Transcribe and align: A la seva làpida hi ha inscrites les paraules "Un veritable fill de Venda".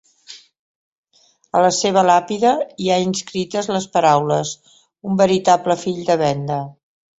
A 1.59 1.61
la 1.65 1.69
seva 1.79 2.03
làpida 2.07 2.55
hi 2.85 2.89
ha 2.89 2.97
inscrites 3.09 3.71
les 3.75 3.87
paraules 3.99 4.57
"Un 5.11 5.23
veritable 5.23 5.79
fill 5.87 6.05
de 6.11 6.21
Venda". 6.27 6.61